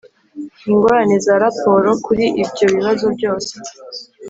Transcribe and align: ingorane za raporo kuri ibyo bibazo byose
ingorane 0.69 1.15
za 1.25 1.33
raporo 1.43 1.89
kuri 2.05 2.25
ibyo 2.43 2.65
bibazo 2.73 3.05
byose 3.15 3.53